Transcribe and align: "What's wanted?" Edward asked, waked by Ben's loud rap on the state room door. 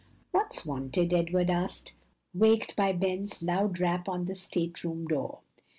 "What's 0.31 0.65
wanted?" 0.65 1.13
Edward 1.13 1.51
asked, 1.51 1.93
waked 2.33 2.75
by 2.75 2.91
Ben's 2.91 3.43
loud 3.43 3.79
rap 3.79 4.09
on 4.09 4.25
the 4.25 4.33
state 4.33 4.83
room 4.83 5.05
door. 5.05 5.41